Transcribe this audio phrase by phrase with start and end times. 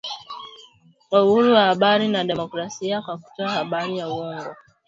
[1.09, 4.55] kwa uhuru wa habari na demokrasia kwa kutoa habari za uongo